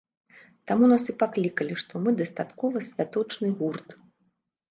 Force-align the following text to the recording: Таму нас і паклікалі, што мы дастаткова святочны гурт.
Таму 0.69 0.85
нас 0.93 1.03
і 1.11 1.13
паклікалі, 1.23 1.75
што 1.83 1.93
мы 2.05 2.09
дастаткова 2.21 2.77
святочны 2.89 3.47
гурт. 3.59 3.87